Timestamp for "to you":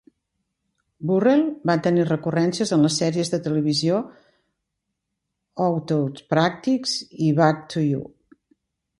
7.75-8.01